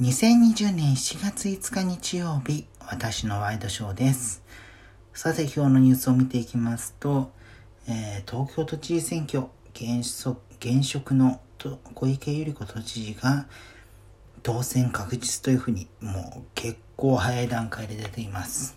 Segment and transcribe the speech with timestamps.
[0.00, 4.42] 2020年7月5日日曜日、私のワイドショーです。
[5.12, 7.30] さて今日のニュースを見ていきますと、
[7.86, 10.02] えー、東京都知事選挙、現
[10.82, 11.40] 職の
[11.94, 13.46] 小池百合子都知事が
[14.42, 18.76] 当選確実というふうに、もう結構早い段階で出ています。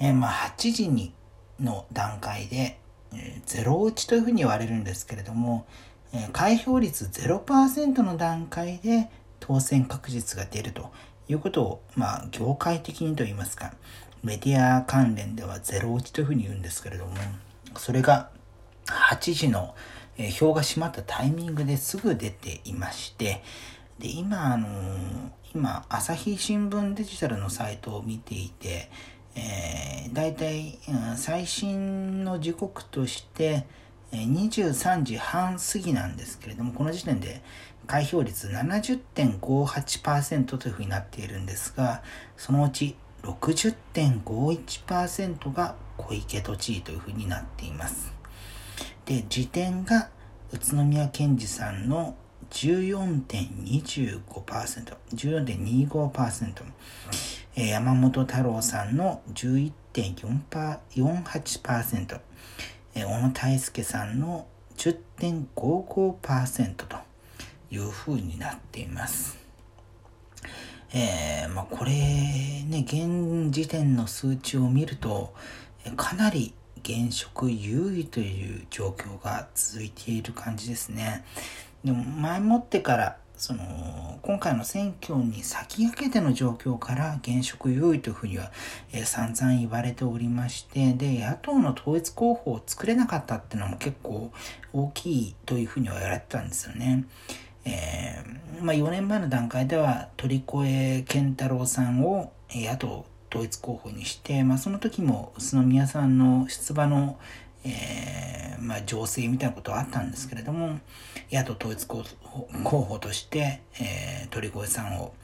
[0.00, 1.14] えー、まあ8時に
[1.60, 2.80] の段階で、
[3.12, 5.66] えー、ゼロ打ちというふうに言われるんですけれども、
[6.12, 9.08] えー、開票率0%の段階で
[9.46, 10.90] 当選確実が出ると
[11.28, 13.74] いうことを、まあ、業界的にと言いますか、
[14.22, 17.12] メディア関連ではゼロ打ちというふうに言うんですけれども、
[17.76, 18.30] それが
[18.86, 19.74] 8時の
[20.38, 23.42] 票が閉まったタイミングですぐ出ていまして、
[23.98, 24.66] で、今、あの
[25.54, 28.90] 今、朝日新聞デジタルのサイトを見ていて、
[29.36, 30.78] えー、大体、
[31.16, 33.66] 最新の時刻として、
[34.16, 37.42] 23時半過ぎなんですけれども、この時点で
[37.86, 42.02] 開票率70.58%というふうになっているんですが、
[42.36, 48.12] そのうち60.51%が小池都知事というふうになっています。
[49.06, 50.10] で、時点が
[50.52, 52.16] 宇都宮健治さんの
[52.50, 56.64] 14.25%、14.25%、
[57.56, 62.20] 山本太郎さんの11.48%、
[62.94, 66.96] え小野泰輔さんの10.55%と
[67.70, 69.38] いうふうになっています。
[70.92, 75.34] えー、まあ、これね、現時点の数値を見ると、
[75.96, 76.54] かなり
[76.84, 81.24] 現職優位という状況が続いている感じですね。
[81.82, 88.52] でも前もってからその今回の選挙に先駆けての状況から現職優位というふうには、
[88.92, 94.32] えー、散々言われておりましてで野党の統一候補を作れなかったっていうのも結構
[94.72, 97.04] 大きいというふうには言われてたんですよね。
[97.66, 107.18] えー、まあ、4年前の段階では鳥越健太郎さんを野党統一候補にして、まあ、その時も宇都宮さんの出馬の、
[107.64, 110.78] えー、まあ、情勢みたいなことはあったんですけれども
[111.32, 112.04] 野党統一候
[112.82, 115.14] 補として、えー、鳥越さんを、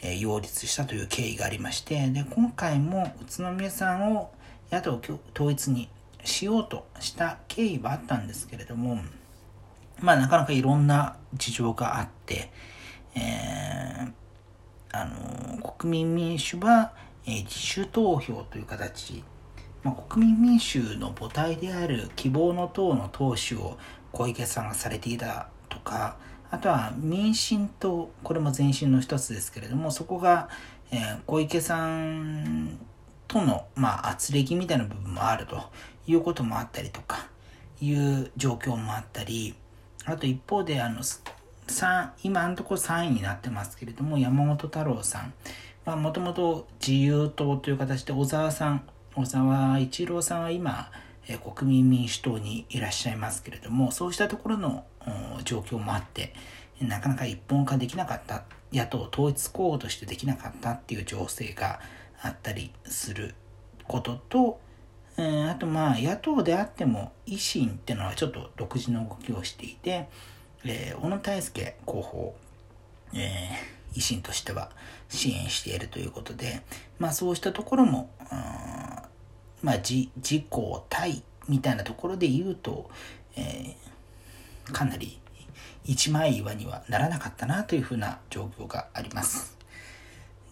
[0.00, 4.30] えー、擁立したという経緯がありましてで今回も宇都宮さんを
[4.70, 5.00] 野党
[5.34, 5.88] 統一に
[6.24, 8.98] しようとした経緯はあったんですけれども
[10.00, 12.50] まあなかなかいろんな事情があって、
[13.14, 14.12] えー、
[14.92, 16.92] あの国民民主は、
[17.26, 19.22] えー、自主投票という形
[19.86, 23.78] まあ、国民民主の母体である希望の党の党首を
[24.10, 26.16] 小池さんがされていたとか、
[26.50, 30.48] あとは民進党、これも前身の一つですけれども、そこが、
[30.90, 32.80] えー、小池さん
[33.28, 35.62] との、まあ、圧力みたいな部分もあると
[36.08, 37.28] いうこともあったりとか、
[37.80, 39.54] いう状況もあったり、
[40.04, 41.02] あと一方で、あの、
[42.24, 45.32] 今のところ3位になってますけれども、山本太郎さん。
[45.84, 48.82] はもともと自由党という形で小沢さん
[49.16, 50.90] 小沢一郎さんは今、
[51.26, 54.84] え国民民主党にいらっしゃいますけれども、そうしたところの
[55.44, 56.34] 状況もあって、
[56.82, 58.44] なかなか一本化できなかった、
[58.74, 61.80] 野党統一候補としてできなかったっていう情勢が
[62.20, 63.34] あったりする
[63.84, 64.60] ことと、
[65.16, 70.10] え、あとまあ野党であっても維新っていうのはちょっと独自の動きをしていて、
[70.62, 72.36] え、小野泰輔候補、
[73.14, 74.70] えー、維新としては
[75.08, 76.60] 支援しているということで、
[76.98, 78.10] まあそうしたところも、
[79.62, 80.44] まあ、自自己
[80.88, 82.90] 対みたいなところで言うと、
[83.36, 85.18] えー、かなり
[85.84, 89.56] 一枚岩にはならなかったなというふうな状況があります。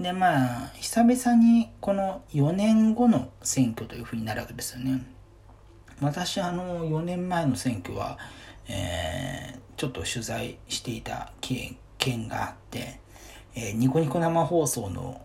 [0.01, 5.05] でまあ久々にこの4年後の選挙というふうになるわけですよね。
[6.01, 8.19] 私あの4年前の選挙は、
[8.69, 13.01] えー、ちょっと取材していた件があって、
[13.55, 15.21] えー、ニコニコ生放送の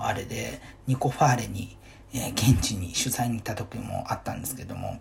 [0.00, 1.76] あれでニコファーレに
[2.14, 5.00] え、現地に取材に行った時もあったんですけども、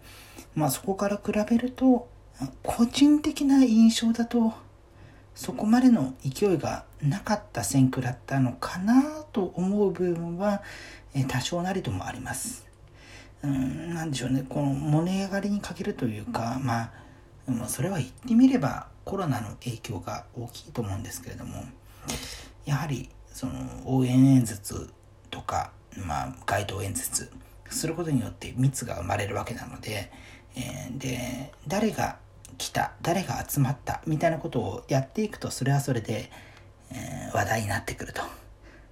[0.56, 2.08] まあそこから比べると、
[2.64, 4.54] 個人的な印象だと、
[5.36, 10.62] そこまでの勢いがなかった選挙だったのかなと思う部分は、
[11.14, 12.66] え、多少なりともあります。
[13.44, 16.91] うん、なんでしょうね、この盛り上がりに欠けるというか、まあ、
[17.68, 21.64] それは言ってみればコロナの影響が大きいと思うんですけれども、
[22.66, 23.53] やはりその
[23.85, 24.90] 応援演説
[25.32, 27.32] とかまあ、街頭演説
[27.70, 30.11] することによって密が生まれるわけなので、
[30.55, 32.17] えー、で誰が
[32.58, 36.32] 来た誰が集まったみたいなことをやっていくとそれはそれで、
[36.91, 38.22] えー、話題になってくると。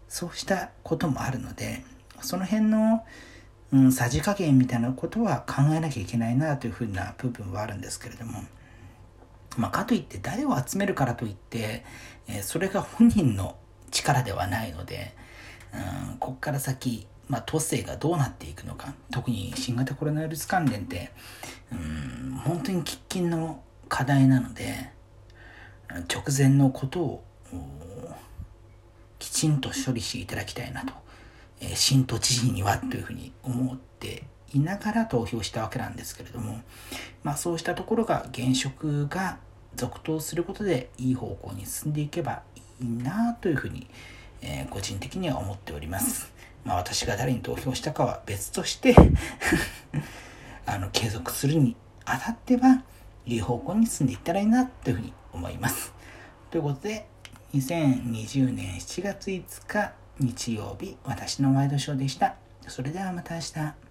[0.08, 1.84] そうしたこともあるので
[2.22, 3.06] その辺の、
[3.72, 8.44] うん、さじ加減みたいなことは考えなきゃいけないなというふうな部分はあるんですけれども、
[9.56, 11.86] まあ、かといって誰を集めるからといって、
[12.28, 13.56] えー、それが本人の
[13.92, 15.16] 力ではないので、
[15.74, 21.12] うん、こっから先、まあ、都政がどうなっていくのか、特に新型コロナウイルス関連って、
[21.72, 24.92] うん、本当に喫緊の課題なので、
[26.08, 27.24] 直前のことを
[29.18, 30.94] きちんと処理していただきたいなと、
[31.62, 34.24] えー、新都知事にはというふうに思って
[34.54, 36.62] いながら投票したわけなんですけれども、
[37.24, 39.38] まあそうしたところが現職が
[39.76, 42.42] 続投することでいい方向に進んでいけば
[42.80, 46.32] いいなというふうに思います、えー、個人的には思っております。
[46.66, 48.96] まあ私が誰に投票したかは別として
[50.66, 51.76] あの、継続するに
[52.06, 52.84] あたっては、
[53.26, 55.94] いい方向に進んでいったらいいなというふうに思います。
[56.52, 57.08] ということで、
[57.54, 62.36] 2020年7月5日日曜日、私のワイドショーでした。
[62.68, 63.89] それではまた明日。